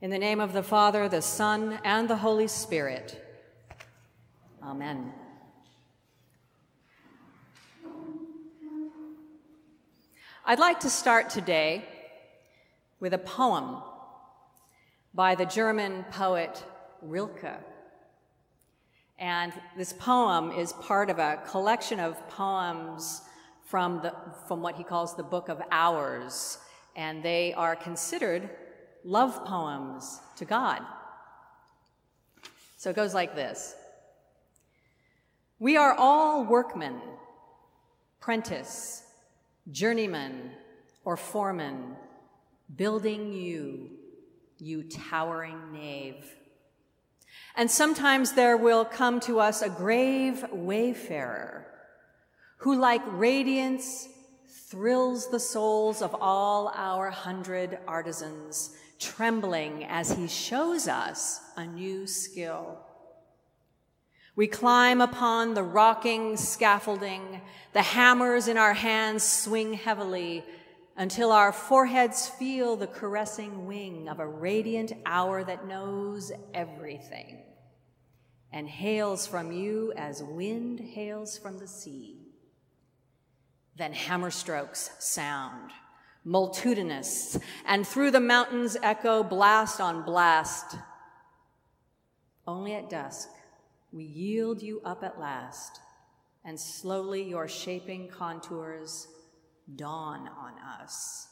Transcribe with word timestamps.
In 0.00 0.10
the 0.10 0.18
name 0.18 0.38
of 0.38 0.52
the 0.52 0.62
Father, 0.62 1.08
the 1.08 1.20
Son, 1.20 1.80
and 1.82 2.08
the 2.08 2.18
Holy 2.18 2.46
Spirit. 2.46 3.20
Amen. 4.62 5.12
I'd 10.46 10.60
like 10.60 10.78
to 10.80 10.88
start 10.88 11.30
today 11.30 11.84
with 13.00 13.12
a 13.12 13.18
poem 13.18 13.78
by 15.14 15.34
the 15.34 15.46
German 15.46 16.04
poet 16.12 16.62
Rilke. 17.02 17.58
And 19.18 19.52
this 19.76 19.92
poem 19.92 20.52
is 20.52 20.74
part 20.74 21.10
of 21.10 21.18
a 21.18 21.42
collection 21.44 21.98
of 21.98 22.16
poems 22.28 23.22
from, 23.64 24.00
the, 24.02 24.14
from 24.46 24.62
what 24.62 24.76
he 24.76 24.84
calls 24.84 25.16
the 25.16 25.24
Book 25.24 25.48
of 25.48 25.60
Hours, 25.72 26.58
and 26.94 27.20
they 27.20 27.52
are 27.54 27.74
considered 27.74 28.48
love 29.04 29.44
poems 29.44 30.20
to 30.36 30.44
God. 30.44 30.80
So 32.76 32.90
it 32.90 32.96
goes 32.96 33.14
like 33.14 33.34
this 33.34 33.74
We 35.58 35.76
are 35.76 35.94
all 35.94 36.44
workmen, 36.44 37.00
prentice, 38.20 39.02
journeyman, 39.70 40.52
or 41.04 41.16
foreman, 41.16 41.96
building 42.74 43.32
you, 43.32 43.90
you 44.58 44.82
towering 44.84 45.72
nave. 45.72 46.36
And 47.56 47.70
sometimes 47.70 48.32
there 48.32 48.56
will 48.56 48.84
come 48.84 49.18
to 49.20 49.40
us 49.40 49.62
a 49.62 49.68
grave 49.68 50.44
wayfarer 50.52 51.66
who, 52.58 52.78
like 52.78 53.02
radiance, 53.06 54.08
thrills 54.68 55.30
the 55.30 55.40
souls 55.40 56.02
of 56.02 56.14
all 56.20 56.72
our 56.74 57.10
hundred 57.10 57.78
artisans, 57.86 58.76
trembling 58.98 59.84
as 59.84 60.12
he 60.12 60.26
shows 60.26 60.88
us 60.88 61.40
a 61.56 61.66
new 61.66 62.06
skill. 62.06 62.78
We 64.36 64.46
climb 64.46 65.00
upon 65.00 65.54
the 65.54 65.64
rocking 65.64 66.36
scaffolding, 66.36 67.40
the 67.72 67.82
hammers 67.82 68.46
in 68.46 68.56
our 68.56 68.74
hands 68.74 69.24
swing 69.24 69.72
heavily 69.72 70.44
until 70.96 71.32
our 71.32 71.52
foreheads 71.52 72.28
feel 72.28 72.76
the 72.76 72.86
caressing 72.86 73.66
wing 73.66 74.08
of 74.08 74.20
a 74.20 74.26
radiant 74.26 74.92
hour 75.06 75.44
that 75.44 75.66
knows 75.66 76.32
everything 76.54 77.42
and 78.52 78.68
hails 78.68 79.26
from 79.26 79.52
you 79.52 79.92
as 79.96 80.22
wind 80.22 80.80
hails 80.80 81.38
from 81.38 81.58
the 81.58 81.68
sea. 81.68 82.16
Then 83.76 83.92
hammer 83.92 84.30
strokes 84.30 84.90
sound, 84.98 85.70
multitudinous, 86.24 87.38
and 87.66 87.86
through 87.86 88.10
the 88.10 88.20
mountains 88.20 88.76
echo 88.82 89.22
blast 89.22 89.80
on 89.80 90.02
blast. 90.04 90.76
Only 92.46 92.74
at 92.74 92.90
dusk 92.90 93.28
we 93.92 94.04
yield 94.04 94.62
you 94.62 94.80
up 94.84 95.02
at 95.02 95.18
last, 95.18 95.80
and 96.44 96.58
slowly 96.58 97.22
your 97.22 97.48
shaping 97.48 98.08
contours 98.08 99.08
dawn 99.76 100.28
on 100.28 100.52
us. 100.80 101.28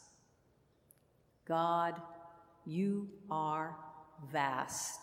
God, 1.46 2.00
you 2.64 3.08
are 3.30 3.76
vast. 4.32 5.00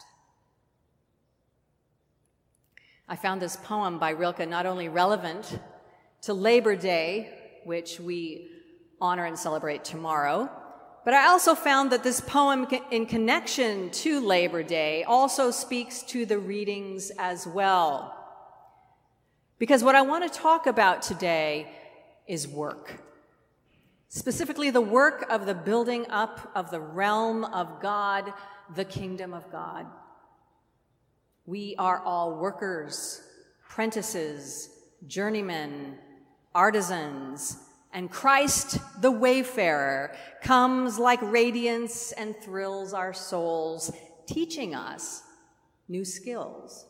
I 3.08 3.16
found 3.16 3.42
this 3.42 3.58
poem 3.58 4.00
by 4.00 4.12
Rilke 4.12 4.47
not 4.47 4.66
only 4.66 4.90
relevant 4.90 5.59
to 6.23 6.34
Labor 6.34 6.75
Day, 6.75 7.30
which 7.66 8.00
we 8.00 8.50
honor 9.04 9.26
and 9.26 9.38
celebrate 9.38 9.84
tomorrow, 9.84 10.50
but 11.04 11.14
I 11.14 11.28
also 11.28 11.56
found 11.56 11.92
that 11.92 12.04
this 12.04 12.22
poem, 12.22 12.66
in 12.90 13.06
connection 13.06 13.92
to 13.92 14.26
Labor 14.26 14.64
Day, 14.64 15.04
also 15.04 15.52
speaks 15.52 16.02
to 16.04 16.26
the 16.26 16.40
readings 16.40 17.12
as 17.20 17.46
well. 17.46 18.16
Because 19.59 19.84
what 19.84 19.96
I 19.96 20.02
want 20.02 20.24
to 20.24 20.40
talk 20.40 20.66
about 20.66 21.02
today 21.02 21.69
is 22.28 22.47
work. 22.47 23.02
Specifically, 24.08 24.69
the 24.69 24.80
work 24.80 25.25
of 25.30 25.46
the 25.46 25.53
building 25.53 26.06
up 26.09 26.50
of 26.56 26.72
the 26.72 26.80
realm 26.80 27.44
of 27.44 27.81
God, 27.81 28.31
the 28.74 28.86
kingdom 28.86 29.34
of 29.34 29.52
God. 29.52 29.86
We 31.46 31.75
are 31.78 32.00
all 32.00 32.38
workers, 32.38 33.22
prentices, 33.68 34.69
journeymen, 35.08 35.97
artisans, 36.56 37.58
and 37.94 38.09
Christ, 38.09 38.80
the 39.02 39.12
wayfarer, 39.12 40.16
comes 40.42 40.98
like 40.98 41.22
radiance 41.22 42.12
and 42.12 42.36
thrills 42.36 42.94
our 42.94 43.14
souls, 43.14 43.92
teaching 44.26 44.74
us 44.74 45.22
new 45.88 46.04
skills. 46.04 46.88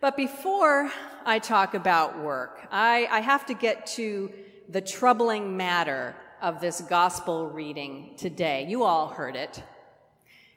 But 0.00 0.16
before 0.16 0.90
I 1.26 1.40
talk 1.40 1.74
about 1.74 2.18
work, 2.20 2.66
I, 2.70 3.06
I 3.10 3.20
have 3.20 3.44
to 3.46 3.54
get 3.54 3.86
to 3.88 4.32
the 4.68 4.80
troubling 4.80 5.56
matter 5.56 6.16
of 6.40 6.60
this 6.60 6.80
gospel 6.80 7.48
reading 7.48 8.14
today. 8.16 8.66
You 8.68 8.84
all 8.84 9.08
heard 9.08 9.36
it. 9.36 9.62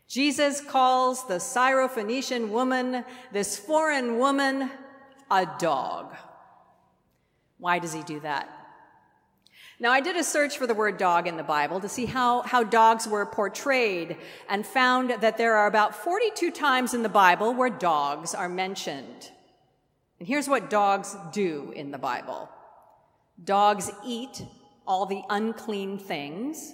Jesus 0.07 0.61
calls 0.61 1.27
the 1.27 1.35
Syrophoenician 1.35 2.49
woman, 2.49 3.03
this 3.31 3.57
foreign 3.57 4.17
woman, 4.17 4.69
a 5.29 5.47
dog. 5.57 6.15
Why 7.57 7.79
does 7.79 7.93
he 7.93 8.03
do 8.03 8.19
that? 8.19 8.60
Now, 9.81 9.89
I 9.91 9.99
did 9.99 10.15
a 10.15 10.23
search 10.23 10.59
for 10.59 10.67
the 10.67 10.75
word 10.75 10.99
dog 10.99 11.27
in 11.27 11.37
the 11.37 11.43
Bible 11.43 11.79
to 11.79 11.89
see 11.89 12.05
how, 12.05 12.43
how 12.43 12.63
dogs 12.63 13.07
were 13.07 13.25
portrayed 13.25 14.15
and 14.47 14.63
found 14.63 15.09
that 15.21 15.39
there 15.39 15.55
are 15.55 15.65
about 15.65 15.95
42 15.95 16.51
times 16.51 16.93
in 16.93 17.01
the 17.01 17.09
Bible 17.09 17.51
where 17.55 17.71
dogs 17.71 18.35
are 18.35 18.47
mentioned. 18.47 19.31
And 20.19 20.27
here's 20.27 20.47
what 20.47 20.69
dogs 20.69 21.17
do 21.33 21.73
in 21.75 21.89
the 21.89 21.97
Bible 21.97 22.47
dogs 23.43 23.89
eat 24.05 24.45
all 24.85 25.07
the 25.07 25.23
unclean 25.31 25.97
things, 25.97 26.73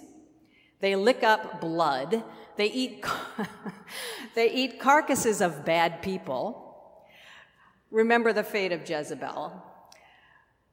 they 0.80 0.94
lick 0.94 1.22
up 1.22 1.62
blood, 1.62 2.22
they 2.58 2.66
eat, 2.66 3.06
they 4.34 4.52
eat 4.52 4.80
carcasses 4.80 5.40
of 5.40 5.64
bad 5.64 6.02
people. 6.02 7.06
Remember 7.90 8.34
the 8.34 8.44
fate 8.44 8.72
of 8.72 8.86
Jezebel. 8.86 9.64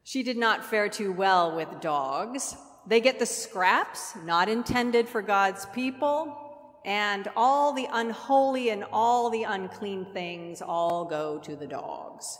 She 0.07 0.21
did 0.21 0.38
not 0.38 0.63
fare 0.63 0.88
too 0.88 1.11
well 1.11 1.55
with 1.55 1.81
dogs. 1.81 2.55
They 2.85 3.01
get 3.01 3.17
the 3.17 3.25
scraps 3.25 4.16
not 4.23 4.47
intended 4.47 5.09
for 5.09 5.23
God's 5.23 5.66
people, 5.73 6.77
and 6.85 7.27
all 7.35 7.73
the 7.73 7.88
unholy 7.91 8.69
and 8.69 8.85
all 8.94 9.31
the 9.31 9.44
unclean 9.44 10.05
things 10.13 10.61
all 10.61 11.05
go 11.05 11.39
to 11.39 11.55
the 11.55 11.65
dogs. 11.65 12.38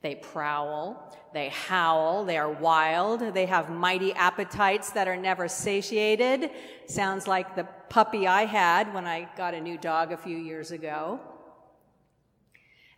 They 0.00 0.14
prowl, 0.14 1.14
they 1.34 1.50
howl, 1.50 2.24
they 2.24 2.38
are 2.38 2.50
wild, 2.50 3.34
they 3.34 3.44
have 3.44 3.68
mighty 3.68 4.14
appetites 4.14 4.92
that 4.92 5.06
are 5.06 5.16
never 5.16 5.46
satiated. 5.46 6.50
Sounds 6.86 7.26
like 7.26 7.54
the 7.54 7.68
puppy 7.90 8.26
I 8.26 8.46
had 8.46 8.94
when 8.94 9.06
I 9.06 9.28
got 9.36 9.52
a 9.52 9.60
new 9.60 9.76
dog 9.76 10.10
a 10.10 10.16
few 10.16 10.38
years 10.38 10.70
ago. 10.70 11.20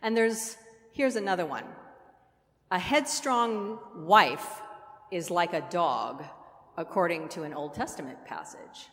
And 0.01 0.15
there's, 0.15 0.55
here's 0.93 1.17
another 1.17 1.45
one. 1.45 1.65
A 2.69 2.79
headstrong 2.79 3.79
wife 3.95 4.61
is 5.09 5.31
like 5.31 5.53
a 5.53 5.65
dog, 5.69 6.25
according 6.75 7.29
to 7.29 7.43
an 7.43 7.53
Old 7.53 7.73
Testament 7.73 8.17
passage. 8.25 8.89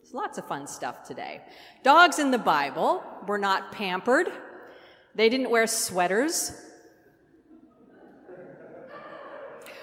There's 0.00 0.14
lots 0.14 0.38
of 0.38 0.46
fun 0.46 0.68
stuff 0.68 1.02
today. 1.02 1.42
Dogs 1.82 2.20
in 2.20 2.30
the 2.30 2.38
Bible 2.38 3.02
were 3.26 3.38
not 3.38 3.72
pampered. 3.72 4.28
They 5.16 5.28
didn't 5.28 5.50
wear 5.50 5.66
sweaters 5.66 6.52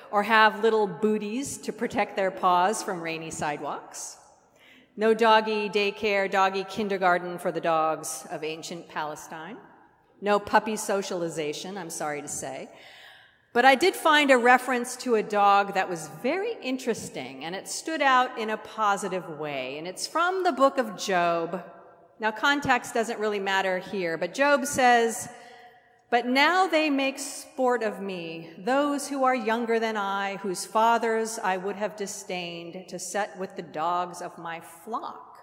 or 0.09 0.23
have 0.23 0.63
little 0.63 0.87
booties 0.87 1.57
to 1.57 1.73
protect 1.73 2.15
their 2.15 2.31
paws 2.31 2.81
from 2.81 3.01
rainy 3.01 3.31
sidewalks. 3.31 4.15
No 4.95 5.13
doggy 5.13 5.67
daycare, 5.67 6.31
doggy 6.31 6.63
kindergarten 6.63 7.37
for 7.37 7.51
the 7.51 7.59
dogs 7.59 8.25
of 8.31 8.46
ancient 8.46 8.87
Palestine. 8.87 9.57
No 10.22 10.39
puppy 10.39 10.78
socialization, 10.78 11.78
I'm 11.78 11.89
sorry 11.89 12.22
to 12.22 12.28
say. 12.29 12.69
But 13.53 13.66
I 13.66 13.76
did 13.76 13.96
find 13.96 14.32
a 14.32 14.38
reference 14.38 14.96
to 14.97 15.14
a 15.14 15.22
dog 15.22 15.76
that 15.76 15.88
was 15.88 16.09
very 16.23 16.55
interesting, 16.64 17.46
and 17.46 17.55
it 17.55 17.67
stood 17.67 18.02
out 18.02 18.40
in 18.40 18.50
a 18.50 18.58
positive 18.58 19.29
way. 19.38 19.78
And 19.78 19.88
it's 19.88 20.08
from 20.08 20.44
the 20.44 20.52
book 20.52 20.79
of 20.79 20.97
Job. 20.97 21.64
Now, 22.20 22.32
context 22.32 22.96
doesn't 22.96 23.20
really 23.20 23.40
matter 23.40 23.78
here, 23.78 24.17
but 24.17 24.34
Job 24.34 24.66
says, 24.66 25.29
But 26.09 26.26
now 26.26 26.66
they 26.66 26.90
make 26.90 27.20
sport 27.20 27.84
of 27.84 28.02
me, 28.02 28.50
those 28.58 29.08
who 29.08 29.23
are 29.23 29.35
younger 29.35 29.79
than 29.79 29.97
I, 29.97 30.38
whose 30.38 30.66
fathers 30.66 31.38
I 31.38 31.58
would 31.58 31.76
have 31.76 31.96
disdained 31.96 32.90
to 32.90 32.97
set 32.97 33.38
with 33.38 33.56
the 33.56 33.61
dogs 33.61 34.23
of 34.23 34.35
my 34.40 34.61
flock. 34.61 35.38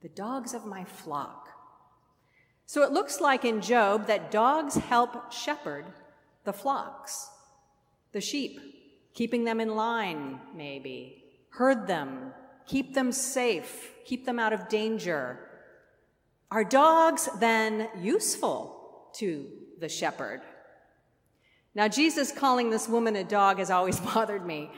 The 0.00 0.10
dogs 0.10 0.54
of 0.54 0.64
my 0.64 0.84
flock. 0.84 1.48
So 2.66 2.84
it 2.84 2.92
looks 2.92 3.20
like 3.20 3.44
in 3.44 3.60
Job 3.60 4.06
that 4.06 4.30
dogs 4.30 4.76
help 4.76 5.32
shepherd 5.32 5.86
the 6.44 6.52
flocks, 6.52 7.30
the 8.12 8.20
sheep, 8.20 8.60
keeping 9.14 9.44
them 9.44 9.60
in 9.60 9.74
line, 9.74 10.40
maybe, 10.54 11.24
herd 11.50 11.86
them, 11.86 12.32
keep 12.66 12.94
them 12.94 13.12
safe, 13.12 13.92
keep 14.04 14.24
them 14.24 14.38
out 14.38 14.52
of 14.52 14.68
danger. 14.68 15.38
Are 16.50 16.64
dogs 16.64 17.28
then 17.38 17.88
useful 18.00 19.08
to 19.14 19.46
the 19.78 19.88
shepherd? 19.88 20.42
Now, 21.74 21.88
Jesus 21.88 22.32
calling 22.32 22.70
this 22.70 22.88
woman 22.88 23.16
a 23.16 23.24
dog 23.24 23.58
has 23.58 23.70
always 23.70 23.98
bothered 24.14 24.44
me. 24.44 24.70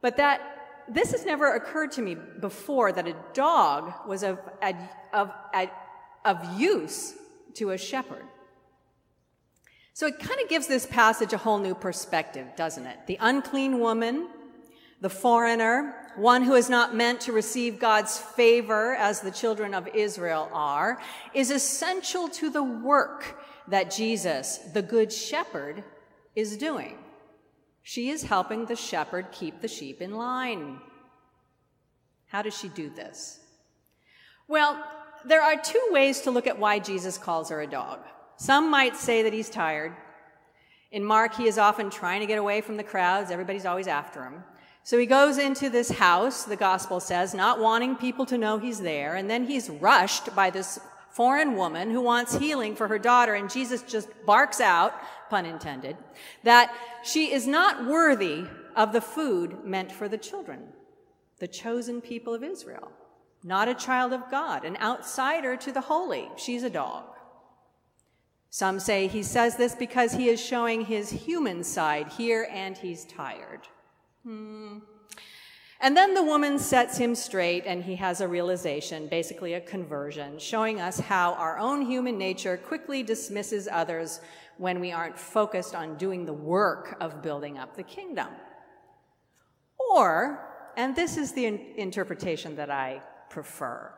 But 0.00 0.16
that 0.18 0.40
this 0.88 1.10
has 1.12 1.26
never 1.26 1.54
occurred 1.54 1.92
to 1.92 2.02
me 2.02 2.16
before 2.40 2.92
that 2.92 3.06
a 3.06 3.16
dog 3.34 3.92
was 4.06 4.22
of, 4.22 4.38
of, 5.12 5.30
of 6.24 6.60
use 6.60 7.14
to 7.54 7.70
a 7.70 7.78
shepherd. 7.78 8.24
So 9.98 10.06
it 10.06 10.20
kind 10.20 10.40
of 10.40 10.48
gives 10.48 10.68
this 10.68 10.86
passage 10.86 11.32
a 11.32 11.38
whole 11.38 11.58
new 11.58 11.74
perspective, 11.74 12.46
doesn't 12.54 12.86
it? 12.86 12.98
The 13.08 13.18
unclean 13.20 13.80
woman, 13.80 14.28
the 15.00 15.10
foreigner, 15.10 16.12
one 16.14 16.44
who 16.44 16.54
is 16.54 16.70
not 16.70 16.94
meant 16.94 17.22
to 17.22 17.32
receive 17.32 17.80
God's 17.80 18.16
favor 18.16 18.94
as 18.94 19.20
the 19.20 19.32
children 19.32 19.74
of 19.74 19.88
Israel 19.88 20.50
are, 20.52 21.00
is 21.34 21.50
essential 21.50 22.28
to 22.28 22.48
the 22.48 22.62
work 22.62 23.42
that 23.66 23.90
Jesus, 23.90 24.58
the 24.72 24.82
good 24.82 25.12
shepherd, 25.12 25.82
is 26.36 26.56
doing. 26.56 26.96
She 27.82 28.10
is 28.10 28.22
helping 28.22 28.66
the 28.66 28.76
shepherd 28.76 29.32
keep 29.32 29.60
the 29.60 29.66
sheep 29.66 30.00
in 30.00 30.12
line. 30.12 30.78
How 32.28 32.42
does 32.42 32.56
she 32.56 32.68
do 32.68 32.88
this? 32.88 33.40
Well, 34.46 34.80
there 35.24 35.42
are 35.42 35.60
two 35.60 35.84
ways 35.90 36.20
to 36.20 36.30
look 36.30 36.46
at 36.46 36.60
why 36.60 36.78
Jesus 36.78 37.18
calls 37.18 37.50
her 37.50 37.60
a 37.60 37.66
dog. 37.66 37.98
Some 38.38 38.70
might 38.70 38.96
say 38.96 39.22
that 39.22 39.32
he's 39.32 39.50
tired. 39.50 39.92
In 40.92 41.04
Mark, 41.04 41.34
he 41.34 41.48
is 41.48 41.58
often 41.58 41.90
trying 41.90 42.20
to 42.20 42.26
get 42.26 42.38
away 42.38 42.60
from 42.60 42.76
the 42.76 42.84
crowds. 42.84 43.30
Everybody's 43.30 43.66
always 43.66 43.88
after 43.88 44.22
him. 44.22 44.44
So 44.84 44.96
he 44.96 45.06
goes 45.06 45.36
into 45.36 45.68
this 45.68 45.90
house, 45.90 46.44
the 46.44 46.56
gospel 46.56 47.00
says, 47.00 47.34
not 47.34 47.60
wanting 47.60 47.96
people 47.96 48.24
to 48.26 48.38
know 48.38 48.58
he's 48.58 48.80
there. 48.80 49.16
And 49.16 49.28
then 49.28 49.44
he's 49.44 49.68
rushed 49.68 50.34
by 50.34 50.50
this 50.50 50.78
foreign 51.10 51.56
woman 51.56 51.90
who 51.90 52.00
wants 52.00 52.36
healing 52.36 52.76
for 52.76 52.88
her 52.88 52.98
daughter. 52.98 53.34
And 53.34 53.50
Jesus 53.50 53.82
just 53.82 54.08
barks 54.24 54.60
out, 54.60 54.94
pun 55.28 55.44
intended, 55.44 55.96
that 56.44 56.72
she 57.02 57.32
is 57.32 57.46
not 57.46 57.86
worthy 57.86 58.44
of 58.76 58.92
the 58.92 59.00
food 59.00 59.64
meant 59.64 59.90
for 59.90 60.08
the 60.08 60.16
children, 60.16 60.60
the 61.38 61.48
chosen 61.48 62.00
people 62.00 62.32
of 62.32 62.44
Israel. 62.44 62.92
Not 63.42 63.68
a 63.68 63.74
child 63.74 64.12
of 64.12 64.30
God, 64.30 64.64
an 64.64 64.76
outsider 64.76 65.56
to 65.56 65.72
the 65.72 65.82
holy. 65.82 66.28
She's 66.36 66.62
a 66.62 66.70
dog. 66.70 67.04
Some 68.50 68.80
say 68.80 69.06
he 69.06 69.22
says 69.22 69.56
this 69.56 69.74
because 69.74 70.12
he 70.12 70.28
is 70.28 70.40
showing 70.40 70.84
his 70.84 71.10
human 71.10 71.62
side 71.62 72.08
here 72.08 72.48
and 72.50 72.76
he's 72.76 73.04
tired. 73.04 73.60
Hmm. 74.24 74.78
And 75.80 75.96
then 75.96 76.14
the 76.14 76.24
woman 76.24 76.58
sets 76.58 76.98
him 76.98 77.14
straight 77.14 77.64
and 77.64 77.84
he 77.84 77.94
has 77.96 78.20
a 78.20 78.26
realization, 78.26 79.06
basically 79.06 79.54
a 79.54 79.60
conversion, 79.60 80.38
showing 80.38 80.80
us 80.80 80.98
how 80.98 81.34
our 81.34 81.56
own 81.58 81.82
human 81.82 82.18
nature 82.18 82.56
quickly 82.56 83.04
dismisses 83.04 83.68
others 83.70 84.20
when 84.56 84.80
we 84.80 84.90
aren't 84.90 85.16
focused 85.16 85.76
on 85.76 85.96
doing 85.96 86.26
the 86.26 86.32
work 86.32 86.96
of 87.00 87.22
building 87.22 87.58
up 87.58 87.76
the 87.76 87.84
kingdom. 87.84 88.28
Or, 89.78 90.72
and 90.76 90.96
this 90.96 91.16
is 91.16 91.32
the 91.32 91.46
interpretation 91.46 92.56
that 92.56 92.70
I 92.70 93.00
prefer, 93.30 93.92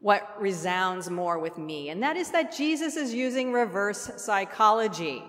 what 0.00 0.40
resounds 0.40 1.10
more 1.10 1.38
with 1.38 1.58
me, 1.58 1.88
and 1.88 2.02
that 2.02 2.16
is 2.16 2.30
that 2.30 2.56
Jesus 2.56 2.96
is 2.96 3.14
using 3.14 3.52
reverse 3.52 4.10
psychology, 4.16 5.22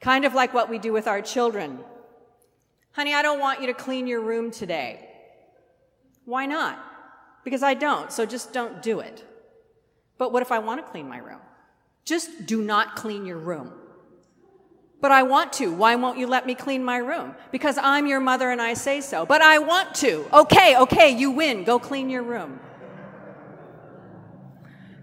kind 0.00 0.24
of 0.24 0.34
like 0.34 0.52
what 0.52 0.68
we 0.68 0.78
do 0.78 0.92
with 0.92 1.06
our 1.06 1.22
children. 1.22 1.78
Honey, 2.92 3.14
I 3.14 3.22
don't 3.22 3.40
want 3.40 3.60
you 3.60 3.68
to 3.68 3.74
clean 3.74 4.06
your 4.06 4.20
room 4.20 4.50
today. 4.50 5.08
Why 6.24 6.46
not? 6.46 6.78
Because 7.44 7.62
I 7.62 7.74
don't, 7.74 8.12
so 8.12 8.26
just 8.26 8.52
don't 8.52 8.82
do 8.82 9.00
it. 9.00 9.24
But 10.18 10.32
what 10.32 10.42
if 10.42 10.52
I 10.52 10.58
want 10.58 10.84
to 10.84 10.90
clean 10.90 11.08
my 11.08 11.18
room? 11.18 11.40
Just 12.04 12.46
do 12.46 12.62
not 12.62 12.96
clean 12.96 13.24
your 13.24 13.38
room. 13.38 13.72
But 15.00 15.10
I 15.10 15.24
want 15.24 15.52
to. 15.54 15.72
Why 15.72 15.96
won't 15.96 16.18
you 16.18 16.28
let 16.28 16.46
me 16.46 16.54
clean 16.54 16.84
my 16.84 16.98
room? 16.98 17.34
Because 17.50 17.76
I'm 17.76 18.06
your 18.06 18.20
mother 18.20 18.50
and 18.50 18.62
I 18.62 18.74
say 18.74 19.00
so. 19.00 19.26
But 19.26 19.42
I 19.42 19.58
want 19.58 19.96
to. 19.96 20.24
Okay, 20.32 20.76
okay, 20.76 21.10
you 21.10 21.32
win. 21.32 21.64
Go 21.64 21.80
clean 21.80 22.08
your 22.08 22.22
room. 22.22 22.60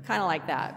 Kind 0.10 0.24
of 0.24 0.28
like 0.28 0.48
that. 0.48 0.76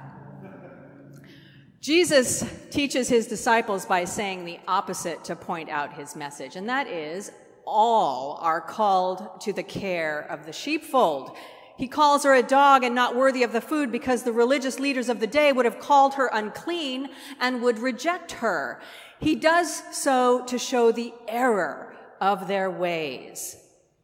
Jesus 1.81 2.45
teaches 2.71 3.09
his 3.09 3.27
disciples 3.27 3.87
by 3.87 4.05
saying 4.05 4.45
the 4.45 4.61
opposite 4.69 5.25
to 5.25 5.35
point 5.35 5.71
out 5.71 5.95
his 5.95 6.15
message, 6.15 6.55
and 6.55 6.69
that 6.69 6.87
is 6.87 7.33
all 7.65 8.37
are 8.43 8.61
called 8.61 9.41
to 9.41 9.55
the 9.55 9.63
care 9.63 10.21
of 10.21 10.45
the 10.45 10.53
sheepfold. 10.53 11.35
He 11.79 11.89
calls 11.89 12.25
her 12.25 12.35
a 12.35 12.43
dog 12.43 12.85
and 12.85 12.95
not 12.95 13.17
worthy 13.17 13.43
of 13.43 13.55
the 13.55 13.63
food 13.63 13.91
because 13.91 14.23
the 14.23 14.35
religious 14.35 14.79
leaders 14.79 15.09
of 15.09 15.19
the 15.19 15.27
day 15.27 15.51
would 15.51 15.65
have 15.65 15.79
called 15.79 16.13
her 16.17 16.29
unclean 16.31 17.09
and 17.41 17.63
would 17.63 17.79
reject 17.79 18.33
her. 18.33 18.83
He 19.19 19.35
does 19.35 19.83
so 19.97 20.45
to 20.45 20.59
show 20.59 20.93
the 20.93 21.15
error 21.27 21.97
of 22.21 22.49
their 22.49 22.71
ways 22.71 23.57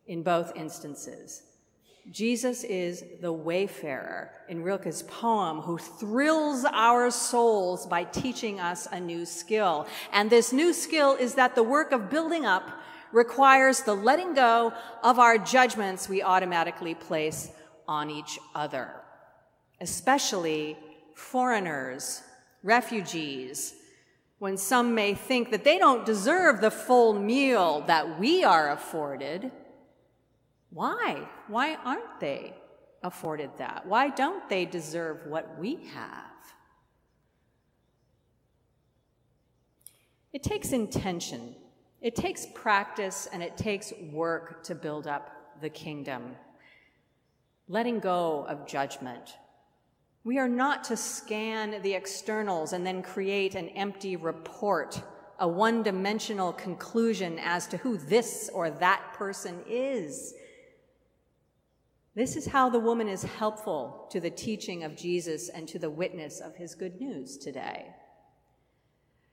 in 0.06 0.22
both 0.22 0.56
instances. 0.56 1.42
Jesus 2.10 2.64
is 2.64 3.04
the 3.20 3.32
wayfarer 3.32 4.30
in 4.48 4.62
Rilke's 4.62 5.02
poem 5.02 5.60
who 5.60 5.76
thrills 5.76 6.64
our 6.64 7.10
souls 7.10 7.86
by 7.86 8.04
teaching 8.04 8.60
us 8.60 8.88
a 8.90 8.98
new 8.98 9.26
skill. 9.26 9.86
And 10.12 10.30
this 10.30 10.52
new 10.52 10.72
skill 10.72 11.14
is 11.14 11.34
that 11.34 11.54
the 11.54 11.62
work 11.62 11.92
of 11.92 12.08
building 12.08 12.46
up 12.46 12.70
requires 13.12 13.82
the 13.82 13.94
letting 13.94 14.34
go 14.34 14.72
of 15.02 15.18
our 15.18 15.36
judgments 15.36 16.08
we 16.08 16.22
automatically 16.22 16.94
place 16.94 17.50
on 17.86 18.10
each 18.10 18.38
other, 18.54 18.90
especially 19.80 20.78
foreigners, 21.14 22.22
refugees, 22.62 23.74
when 24.38 24.56
some 24.56 24.94
may 24.94 25.14
think 25.14 25.50
that 25.50 25.64
they 25.64 25.78
don't 25.78 26.06
deserve 26.06 26.60
the 26.60 26.70
full 26.70 27.12
meal 27.12 27.82
that 27.86 28.18
we 28.18 28.44
are 28.44 28.70
afforded 28.70 29.50
why? 30.70 31.28
Why 31.48 31.76
aren't 31.76 32.20
they 32.20 32.54
afforded 33.02 33.50
that? 33.58 33.86
Why 33.86 34.10
don't 34.10 34.48
they 34.48 34.64
deserve 34.64 35.26
what 35.26 35.58
we 35.58 35.76
have? 35.94 36.24
It 40.32 40.42
takes 40.42 40.72
intention, 40.72 41.56
it 42.02 42.14
takes 42.14 42.46
practice, 42.54 43.28
and 43.32 43.42
it 43.42 43.56
takes 43.56 43.92
work 44.12 44.62
to 44.64 44.74
build 44.74 45.06
up 45.06 45.30
the 45.60 45.70
kingdom. 45.70 46.36
Letting 47.66 47.98
go 47.98 48.44
of 48.46 48.66
judgment. 48.66 49.34
We 50.24 50.38
are 50.38 50.48
not 50.48 50.84
to 50.84 50.96
scan 50.96 51.80
the 51.82 51.94
externals 51.94 52.72
and 52.72 52.86
then 52.86 53.02
create 53.02 53.54
an 53.54 53.70
empty 53.70 54.16
report, 54.16 55.00
a 55.38 55.48
one 55.48 55.82
dimensional 55.82 56.52
conclusion 56.52 57.38
as 57.38 57.66
to 57.68 57.78
who 57.78 57.96
this 57.96 58.50
or 58.52 58.70
that 58.70 59.14
person 59.14 59.60
is. 59.66 60.34
This 62.18 62.34
is 62.34 62.48
how 62.48 62.68
the 62.68 62.80
woman 62.80 63.06
is 63.06 63.22
helpful 63.22 64.08
to 64.10 64.18
the 64.18 64.28
teaching 64.28 64.82
of 64.82 64.96
Jesus 64.96 65.50
and 65.50 65.68
to 65.68 65.78
the 65.78 65.88
witness 65.88 66.40
of 66.40 66.56
his 66.56 66.74
good 66.74 67.00
news 67.00 67.36
today. 67.36 67.94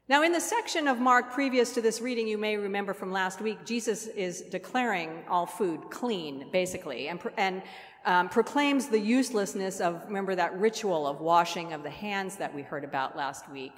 Now, 0.07 0.21
in 0.21 0.31
the 0.31 0.39
section 0.39 0.87
of 0.87 0.99
Mark 0.99 1.31
previous 1.31 1.73
to 1.73 1.81
this 1.81 1.99
reading, 1.99 2.27
you 2.27 2.37
may 2.37 2.57
remember 2.57 2.93
from 2.93 3.11
last 3.11 3.41
week, 3.41 3.65
Jesus 3.65 4.05
is 4.05 4.41
declaring 4.41 5.23
all 5.27 5.47
food 5.47 5.89
clean, 5.89 6.51
basically, 6.51 7.07
and, 7.07 7.19
and 7.37 7.63
um, 8.05 8.29
proclaims 8.29 8.87
the 8.87 8.99
uselessness 8.99 9.81
of, 9.81 10.03
remember, 10.05 10.35
that 10.35 10.55
ritual 10.55 11.07
of 11.07 11.21
washing 11.21 11.73
of 11.73 11.81
the 11.81 11.89
hands 11.89 12.35
that 12.35 12.53
we 12.53 12.61
heard 12.61 12.83
about 12.83 13.17
last 13.17 13.49
week. 13.49 13.73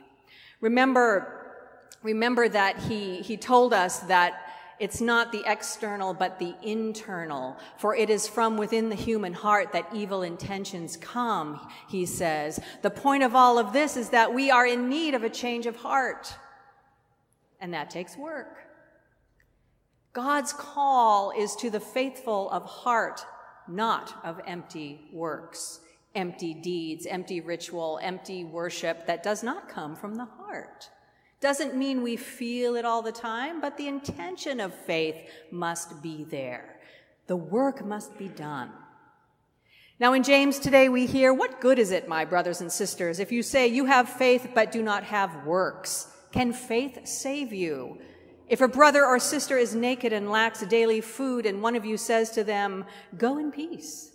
Remember, 0.59 1.87
remember 2.03 2.49
that 2.49 2.77
he, 2.77 3.21
he 3.21 3.37
told 3.37 3.73
us 3.73 3.99
that 3.99 4.46
it's 4.79 5.01
not 5.01 5.31
the 5.31 5.43
external, 5.45 6.13
but 6.13 6.37
the 6.39 6.55
internal. 6.61 7.57
For 7.77 7.95
it 7.95 8.09
is 8.09 8.27
from 8.27 8.57
within 8.57 8.89
the 8.89 8.95
human 8.95 9.33
heart 9.33 9.71
that 9.73 9.89
evil 9.93 10.21
intentions 10.21 10.97
come, 10.97 11.59
he 11.89 12.05
says. 12.05 12.59
The 12.83 12.91
point 12.91 13.23
of 13.23 13.35
all 13.35 13.57
of 13.57 13.73
this 13.73 13.97
is 13.97 14.09
that 14.09 14.33
we 14.33 14.51
are 14.51 14.67
in 14.67 14.89
need 14.89 15.15
of 15.15 15.23
a 15.23 15.29
change 15.29 15.65
of 15.65 15.77
heart. 15.77 16.35
And 17.59 17.73
that 17.73 17.89
takes 17.89 18.15
work. 18.15 18.55
God's 20.13 20.53
call 20.53 21.31
is 21.37 21.55
to 21.57 21.69
the 21.69 21.79
faithful 21.79 22.49
of 22.51 22.63
heart, 22.65 23.25
not 23.67 24.13
of 24.23 24.39
empty 24.45 25.01
works, 25.11 25.79
empty 26.15 26.53
deeds, 26.53 27.05
empty 27.05 27.41
ritual, 27.41 27.99
empty 28.01 28.43
worship 28.43 29.07
that 29.07 29.23
does 29.23 29.43
not 29.43 29.69
come 29.69 29.95
from 29.95 30.15
the 30.15 30.25
heart. 30.25 30.89
Doesn't 31.39 31.75
mean 31.75 32.01
we 32.01 32.15
feel 32.15 32.75
it 32.75 32.85
all 32.85 33.01
the 33.01 33.11
time, 33.11 33.61
but 33.61 33.77
the 33.77 33.87
intention 33.87 34.59
of 34.59 34.73
faith 34.73 35.17
must 35.51 36.01
be 36.01 36.23
there. 36.23 36.79
The 37.27 37.35
work 37.35 37.85
must 37.85 38.17
be 38.17 38.27
done. 38.27 38.71
Now, 39.99 40.13
in 40.13 40.23
James 40.23 40.59
today, 40.59 40.89
we 40.89 41.05
hear, 41.05 41.33
What 41.33 41.61
good 41.61 41.77
is 41.79 41.91
it, 41.91 42.07
my 42.07 42.25
brothers 42.25 42.61
and 42.61 42.71
sisters, 42.71 43.19
if 43.19 43.31
you 43.31 43.43
say 43.43 43.67
you 43.67 43.85
have 43.85 44.09
faith 44.09 44.49
but 44.55 44.71
do 44.71 44.81
not 44.81 45.03
have 45.03 45.45
works? 45.45 46.07
Can 46.31 46.53
faith 46.53 47.07
save 47.07 47.53
you? 47.53 47.99
If 48.47 48.61
a 48.61 48.67
brother 48.67 49.05
or 49.05 49.19
sister 49.19 49.57
is 49.57 49.75
naked 49.75 50.13
and 50.13 50.31
lacks 50.31 50.61
daily 50.61 51.01
food, 51.01 51.45
and 51.45 51.61
one 51.61 51.75
of 51.75 51.85
you 51.85 51.97
says 51.97 52.29
to 52.31 52.43
them, 52.43 52.85
Go 53.17 53.37
in 53.37 53.51
peace, 53.51 54.11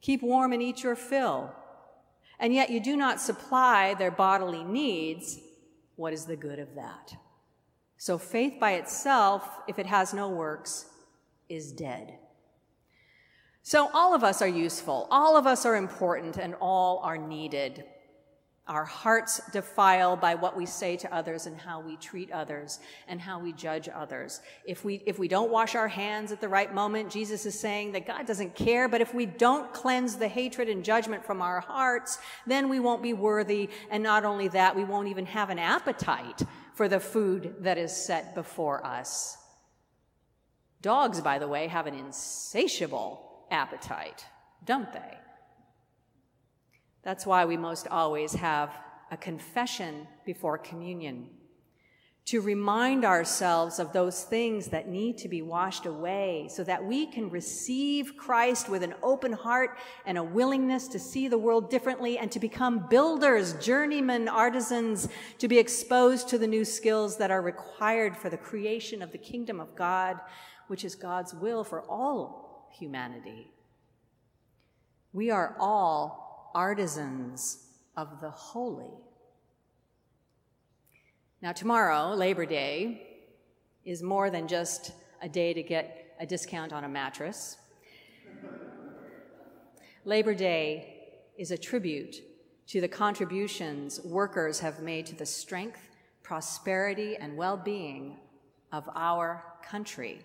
keep 0.00 0.22
warm 0.22 0.52
and 0.52 0.62
eat 0.62 0.82
your 0.82 0.94
fill, 0.94 1.50
and 2.38 2.54
yet 2.54 2.70
you 2.70 2.80
do 2.80 2.96
not 2.96 3.20
supply 3.20 3.94
their 3.94 4.10
bodily 4.10 4.62
needs, 4.62 5.40
what 5.96 6.12
is 6.12 6.24
the 6.24 6.36
good 6.36 6.58
of 6.58 6.74
that? 6.74 7.14
So 7.96 8.18
faith 8.18 8.58
by 8.58 8.72
itself, 8.72 9.48
if 9.68 9.78
it 9.78 9.86
has 9.86 10.12
no 10.12 10.28
works, 10.28 10.86
is 11.48 11.72
dead. 11.72 12.18
So 13.62 13.90
all 13.92 14.14
of 14.14 14.24
us 14.24 14.42
are 14.42 14.48
useful, 14.48 15.06
all 15.10 15.36
of 15.36 15.46
us 15.46 15.64
are 15.64 15.76
important, 15.76 16.36
and 16.36 16.54
all 16.60 16.98
are 16.98 17.16
needed. 17.16 17.84
Our 18.68 18.84
hearts 18.84 19.40
defile 19.50 20.16
by 20.16 20.36
what 20.36 20.56
we 20.56 20.66
say 20.66 20.96
to 20.98 21.12
others 21.12 21.46
and 21.46 21.58
how 21.58 21.80
we 21.80 21.96
treat 21.96 22.30
others 22.30 22.78
and 23.08 23.20
how 23.20 23.40
we 23.40 23.52
judge 23.52 23.88
others. 23.92 24.40
If 24.64 24.84
we, 24.84 25.02
if 25.04 25.18
we 25.18 25.26
don't 25.26 25.50
wash 25.50 25.74
our 25.74 25.88
hands 25.88 26.30
at 26.30 26.40
the 26.40 26.48
right 26.48 26.72
moment, 26.72 27.10
Jesus 27.10 27.44
is 27.44 27.58
saying 27.58 27.90
that 27.92 28.06
God 28.06 28.24
doesn't 28.24 28.54
care, 28.54 28.88
but 28.88 29.00
if 29.00 29.12
we 29.12 29.26
don't 29.26 29.72
cleanse 29.74 30.14
the 30.14 30.28
hatred 30.28 30.68
and 30.68 30.84
judgment 30.84 31.26
from 31.26 31.42
our 31.42 31.58
hearts, 31.58 32.18
then 32.46 32.68
we 32.68 32.78
won't 32.78 33.02
be 33.02 33.14
worthy. 33.14 33.68
And 33.90 34.00
not 34.00 34.24
only 34.24 34.46
that, 34.48 34.76
we 34.76 34.84
won't 34.84 35.08
even 35.08 35.26
have 35.26 35.50
an 35.50 35.58
appetite 35.58 36.42
for 36.74 36.88
the 36.88 37.00
food 37.00 37.56
that 37.60 37.78
is 37.78 37.94
set 37.94 38.32
before 38.32 38.86
us. 38.86 39.38
Dogs, 40.82 41.20
by 41.20 41.40
the 41.40 41.48
way, 41.48 41.66
have 41.66 41.88
an 41.88 41.94
insatiable 41.94 43.46
appetite, 43.50 44.24
don't 44.64 44.92
they? 44.92 45.18
That's 47.02 47.26
why 47.26 47.44
we 47.44 47.56
most 47.56 47.88
always 47.88 48.34
have 48.34 48.74
a 49.10 49.16
confession 49.16 50.06
before 50.24 50.58
communion 50.58 51.28
to 52.24 52.40
remind 52.40 53.04
ourselves 53.04 53.80
of 53.80 53.92
those 53.92 54.22
things 54.22 54.68
that 54.68 54.88
need 54.88 55.18
to 55.18 55.28
be 55.28 55.42
washed 55.42 55.86
away 55.86 56.46
so 56.48 56.62
that 56.62 56.84
we 56.84 57.04
can 57.06 57.28
receive 57.28 58.16
Christ 58.16 58.68
with 58.68 58.84
an 58.84 58.94
open 59.02 59.32
heart 59.32 59.76
and 60.06 60.16
a 60.16 60.22
willingness 60.22 60.86
to 60.88 61.00
see 61.00 61.26
the 61.26 61.38
world 61.38 61.68
differently 61.68 62.18
and 62.18 62.30
to 62.30 62.38
become 62.38 62.86
builders, 62.88 63.54
journeymen, 63.54 64.28
artisans, 64.28 65.08
to 65.38 65.48
be 65.48 65.58
exposed 65.58 66.28
to 66.28 66.38
the 66.38 66.46
new 66.46 66.64
skills 66.64 67.16
that 67.18 67.32
are 67.32 67.42
required 67.42 68.16
for 68.16 68.30
the 68.30 68.38
creation 68.38 69.02
of 69.02 69.10
the 69.10 69.18
kingdom 69.18 69.58
of 69.58 69.74
God, 69.74 70.16
which 70.68 70.84
is 70.84 70.94
God's 70.94 71.34
will 71.34 71.64
for 71.64 71.82
all 71.90 72.70
humanity. 72.78 73.50
We 75.12 75.30
are 75.30 75.56
all 75.58 76.21
artisans 76.54 77.66
of 77.96 78.20
the 78.20 78.30
holy. 78.30 78.94
Now, 81.40 81.52
tomorrow, 81.52 82.14
Labor 82.14 82.46
Day, 82.46 83.08
is 83.84 84.02
more 84.02 84.30
than 84.30 84.46
just 84.46 84.92
a 85.20 85.28
day 85.28 85.52
to 85.52 85.62
get 85.62 86.14
a 86.20 86.26
discount 86.26 86.72
on 86.72 86.84
a 86.84 86.88
mattress. 86.88 87.56
Labor 90.04 90.34
Day 90.34 90.96
is 91.36 91.50
a 91.50 91.58
tribute 91.58 92.16
to 92.68 92.80
the 92.80 92.88
contributions 92.88 94.00
workers 94.04 94.60
have 94.60 94.82
made 94.82 95.06
to 95.06 95.16
the 95.16 95.26
strength, 95.26 95.90
prosperity, 96.22 97.16
and 97.16 97.36
well 97.36 97.56
being 97.56 98.18
of 98.70 98.88
our 98.94 99.44
country. 99.62 100.20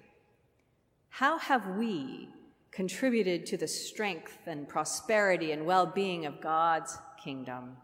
How 1.10 1.38
have 1.40 1.78
we 1.78 2.30
contributed 2.72 3.46
to 3.48 3.58
the 3.58 3.68
strength 3.68 4.38
and 4.46 4.68
prosperity 4.68 5.52
and 5.52 5.66
well 5.66 5.86
being 5.86 6.26
of 6.26 6.42
God's 6.42 6.98
kingdom. 7.24 7.78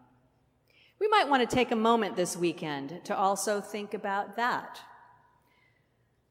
We 1.00 1.08
might 1.08 1.28
want 1.28 1.48
to 1.48 1.54
take 1.54 1.70
a 1.70 1.76
moment 1.76 2.16
this 2.16 2.36
weekend 2.36 3.00
to 3.04 3.16
also 3.16 3.60
think 3.60 3.94
about 3.94 4.36
that. 4.36 4.80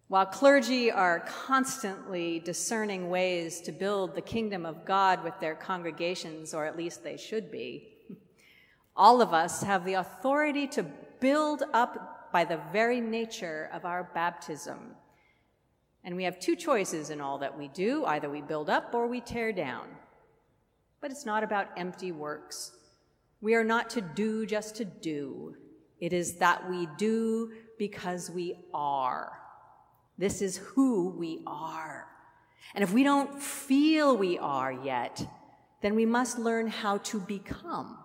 While 0.08 0.26
clergy 0.28 0.92
are 0.92 1.22
constantly 1.22 2.40
discerning 2.40 3.10
ways 3.10 3.62
to 3.62 3.72
build 3.72 4.16
the 4.16 4.22
kingdom 4.22 4.66
of 4.66 4.86
God 4.86 5.24
with 5.24 5.40
their 5.40 5.56
congregations, 5.56 6.54
or 6.54 6.66
at 6.66 6.78
least 6.78 7.04
they 7.04 7.18
should 7.18 7.52
be, 7.52 7.90
all 8.96 9.22
of 9.22 9.34
us 9.34 9.64
have 9.64 9.86
the 9.86 9.96
authority 9.96 10.68
to 10.68 10.84
build 11.20 11.64
up 11.74 12.32
by 12.32 12.44
the 12.46 12.60
very 12.72 13.02
nature 13.02 13.70
of 13.74 13.86
our 13.86 14.10
baptism 14.14 14.96
and 16.04 16.16
we 16.16 16.24
have 16.24 16.40
two 16.40 16.56
choices 16.56 17.10
in 17.10 17.22
all 17.22 17.38
that 17.38 17.58
we 17.58 17.68
do 17.70 18.06
either 18.06 18.30
we 18.30 18.42
build 18.42 18.70
up 18.70 18.94
or 18.94 19.08
we 19.08 19.22
tear 19.22 19.54
down. 19.54 19.88
But 21.02 21.12
it's 21.12 21.26
not 21.26 21.44
about 21.44 21.68
empty 21.78 22.12
works. 22.12 22.72
We 23.42 23.56
are 23.56 23.64
not 23.64 23.90
to 23.92 24.02
do 24.02 24.46
just 24.46 24.76
to 24.78 24.86
do, 24.86 25.56
it 26.00 26.12
is 26.12 26.36
that 26.36 26.70
we 26.70 26.88
do 26.98 27.52
because 27.78 28.30
we 28.30 28.58
are. 28.74 29.32
This 30.18 30.42
is 30.42 30.58
who 30.58 31.10
we 31.10 31.42
are. 31.48 32.08
And 32.76 32.84
if 32.84 32.94
we 32.94 33.04
don't 33.04 33.42
feel 33.42 34.18
we 34.18 34.38
are 34.38 34.72
yet, 34.72 35.26
then 35.82 35.96
we 35.96 36.06
must 36.06 36.40
learn 36.40 36.68
how 36.68 36.98
to 37.00 37.20
become, 37.20 37.98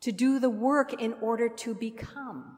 to 0.00 0.12
do 0.12 0.38
the 0.38 0.50
work 0.50 1.00
in 1.00 1.14
order 1.20 1.48
to 1.48 1.74
become. 1.74 2.56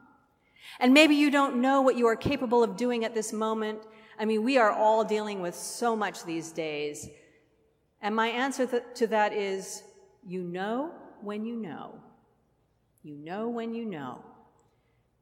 And 0.78 0.94
maybe 0.94 1.14
you 1.14 1.30
don't 1.30 1.60
know 1.60 1.82
what 1.82 1.96
you 1.96 2.06
are 2.06 2.16
capable 2.16 2.62
of 2.62 2.76
doing 2.76 3.04
at 3.04 3.14
this 3.14 3.32
moment, 3.32 3.80
I 4.20 4.26
mean, 4.26 4.44
we 4.44 4.58
are 4.58 4.70
all 4.70 5.02
dealing 5.02 5.40
with 5.40 5.54
so 5.54 5.96
much 5.96 6.24
these 6.24 6.52
days. 6.52 7.08
And 8.02 8.14
my 8.14 8.28
answer 8.28 8.66
th- 8.66 8.82
to 8.96 9.06
that 9.06 9.32
is 9.32 9.82
you 10.26 10.42
know 10.42 10.92
when 11.22 11.46
you 11.46 11.56
know. 11.56 11.94
You 13.02 13.16
know 13.16 13.48
when 13.48 13.72
you 13.72 13.86
know. 13.86 14.22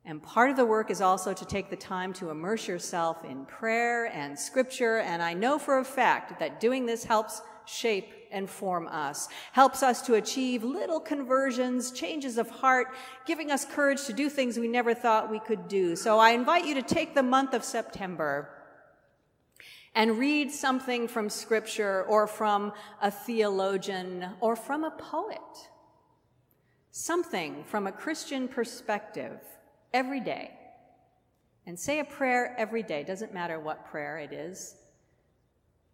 And 0.05 0.21
part 0.21 0.51
of 0.51 0.57
the 0.57 0.65
work 0.65 0.91
is 0.91 1.01
also 1.01 1.33
to 1.33 1.45
take 1.45 1.71
the 1.71 1.77
time 1.77 2.13
to 2.15 2.31
immerse 2.31 2.67
yourself 2.67 3.25
in 3.25 3.45
prayer 3.47 4.07
and 4.07 4.37
scripture. 4.37 4.99
And 4.99 5.23
I 5.23 5.33
know 5.33 5.61
for 5.61 5.79
a 5.79 5.85
fact 5.85 6.41
that 6.41 6.59
doing 6.59 6.85
this 6.85 7.05
helps 7.05 7.41
shape 7.67 8.09
and 8.33 8.51
form 8.51 8.89
us, 8.89 9.29
helps 9.53 9.85
us 9.85 10.03
to 10.03 10.15
achieve 10.15 10.65
little 10.65 10.99
conversions, 10.99 11.93
changes 11.93 12.37
of 12.37 12.51
heart, 12.51 12.89
giving 13.27 13.53
us 13.53 13.65
courage 13.65 14.07
to 14.07 14.13
do 14.13 14.29
things 14.29 14.59
we 14.59 14.67
never 14.67 14.93
thought 14.93 15.31
we 15.31 15.39
could 15.39 15.69
do. 15.69 15.95
So 15.95 16.19
I 16.19 16.31
invite 16.31 16.67
you 16.67 16.75
to 16.75 16.83
take 16.83 17.15
the 17.15 17.23
month 17.23 17.55
of 17.55 17.63
September 17.63 18.51
and 19.95 20.19
read 20.19 20.51
something 20.51 21.09
from 21.09 21.29
scripture 21.29 22.05
or 22.05 22.27
from 22.27 22.73
a 23.03 23.11
theologian 23.11 24.27
or 24.41 24.57
from 24.57 24.85
a 24.85 24.91
poet. 24.91 25.39
Something 26.91 27.65
from 27.65 27.87
a 27.87 27.93
Christian 27.93 28.49
perspective 28.49 29.39
every 29.93 30.21
day. 30.21 30.53
And 31.67 31.79
say 31.79 31.99
a 31.99 32.05
prayer 32.05 32.55
every 32.59 32.83
day. 32.83 33.03
Doesn't 33.03 33.35
matter 33.35 33.61
what 33.61 33.91
prayer 33.91 34.19
it 34.19 34.33
is. 34.33 34.75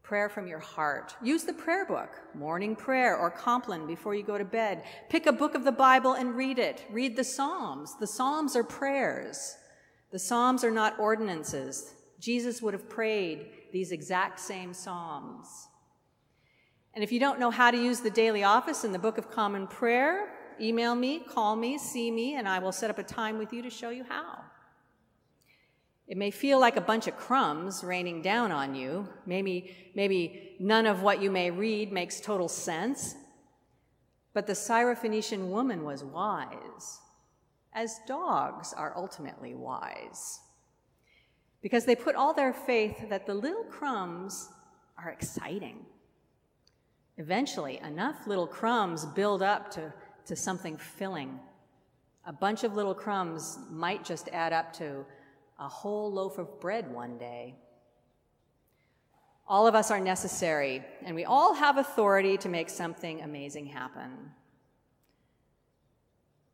Prayer 0.03 0.29
from 0.29 0.47
your 0.47 0.59
heart. 0.59 1.17
Use 1.23 1.45
the 1.45 1.53
prayer 1.53 1.87
book, 1.87 2.11
morning 2.35 2.77
prayer 2.77 3.17
or 3.17 3.31
Compline 3.31 3.87
before 3.87 4.15
you 4.15 4.23
go 4.23 4.37
to 4.37 4.45
bed. 4.45 4.85
Pick 5.09 5.27
a 5.27 5.33
book 5.33 5.55
of 5.55 5.65
the 5.65 5.73
Bible 5.73 6.13
and 6.13 6.37
read 6.37 6.59
it. 6.59 6.85
Read 6.91 7.17
the 7.17 7.25
Psalms. 7.25 7.97
The 7.99 8.07
Psalms 8.07 8.55
are 8.55 8.63
prayers. 8.63 9.57
The 10.13 10.19
Psalms 10.19 10.63
are 10.63 10.71
not 10.71 10.99
ordinances. 10.99 11.95
Jesus 12.21 12.63
would 12.63 12.75
have 12.75 12.89
prayed 12.89 13.51
these 13.75 13.91
exact 13.91 14.39
same 14.39 14.73
Psalms. 14.73 15.67
And 16.95 17.03
if 17.03 17.11
you 17.11 17.19
don't 17.19 17.41
know 17.41 17.51
how 17.51 17.73
to 17.73 17.77
use 17.77 17.99
the 17.99 18.09
daily 18.09 18.45
office 18.45 18.85
in 18.85 18.93
the 18.93 19.01
Book 19.01 19.19
of 19.19 19.33
Common 19.33 19.67
Prayer, 19.67 20.29
email 20.61 20.95
me, 20.95 21.19
call 21.19 21.57
me, 21.57 21.77
see 21.77 22.09
me, 22.09 22.37
and 22.37 22.49
I 22.49 22.61
will 22.61 22.71
set 22.71 22.89
up 22.89 23.01
a 23.01 23.03
time 23.03 23.37
with 23.37 23.53
you 23.53 23.63
to 23.63 23.71
show 23.71 23.91
you 23.91 24.05
how. 24.05 24.43
It 26.07 26.17
may 26.17 26.31
feel 26.31 26.61
like 26.61 26.77
a 26.77 26.81
bunch 26.81 27.09
of 27.09 27.17
crumbs 27.17 27.83
raining 27.83 28.23
down 28.23 28.53
on 28.53 28.77
you. 28.77 29.09
Maybe, 29.27 29.75
maybe 29.97 30.55
none 30.61 30.87
of 30.87 31.03
what 31.03 31.21
you 31.21 31.33
may 31.33 31.51
read 31.51 31.91
makes 31.91 32.21
total 32.21 32.47
sense. 32.47 33.17
But 34.35 34.47
the 34.47 34.53
Syrophoenician 34.53 35.49
woman 35.49 35.83
was 35.83 36.05
wise, 36.05 37.01
as 37.73 37.99
dogs 38.07 38.73
are 38.73 38.97
ultimately 38.97 39.57
wise 39.57 40.39
because 41.65 41.87
they 41.87 41.97
put 41.97 42.15
all 42.15 42.35
their 42.35 42.53
faith 42.53 43.09
that 43.09 43.25
the 43.25 43.33
little 43.33 43.65
crumbs 43.65 44.51
are 44.99 45.09
exciting. 45.09 45.87
Eventually, 47.17 47.79
enough 47.79 48.27
little 48.27 48.47
crumbs 48.47 49.07
build 49.07 49.41
up 49.41 49.71
to, 49.71 49.91
to 50.27 50.37
something 50.37 50.77
filling. 50.77 51.41
A 52.27 52.35
bunch 52.35 52.65
of 52.65 52.75
little 52.75 52.95
crumbs 52.95 53.59
might 53.71 54.05
just 54.05 54.29
add 54.29 54.53
up 54.53 54.75
to 54.75 55.07
a 55.59 55.67
whole 55.67 56.13
loaf 56.13 56.37
of 56.37 56.61
bread 56.61 56.93
one 56.93 57.17
day. 57.17 57.55
All 59.49 59.67
of 59.67 59.75
us 59.75 59.91
are 59.91 60.01
necessary, 60.01 60.85
and 61.03 61.17
we 61.17 61.25
all 61.25 61.55
have 61.55 61.79
authority 61.79 62.37
to 62.37 62.49
make 62.51 62.69
something 62.69 63.23
amazing 63.23 63.65
happen. 63.65 64.33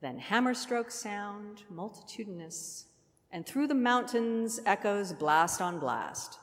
Then 0.00 0.20
hammer 0.20 0.54
strokes 0.54 0.94
sound, 0.94 1.64
multitudinous, 1.68 2.84
and 3.32 3.46
through 3.46 3.68
the 3.68 3.74
mountains 3.74 4.60
echoes 4.66 5.12
blast 5.12 5.60
on 5.60 5.78
blast. 5.78 6.38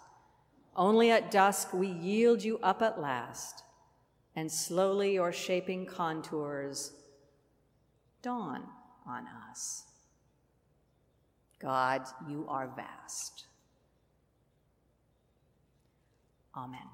Only 0.76 1.12
at 1.12 1.32
dusk 1.32 1.74
we 1.74 1.88
yield 1.88 2.44
you 2.44 2.60
up 2.60 2.82
at 2.82 3.02
last, 3.02 3.64
and 4.36 4.52
slowly 4.52 5.16
your 5.16 5.32
shaping 5.32 5.86
contours 5.86 6.94
dawn 8.22 8.64
on 9.08 9.26
us. 9.50 9.86
God, 11.60 12.04
you 12.30 12.46
are 12.48 12.70
vast. 12.76 13.46
Amen. 16.56 16.88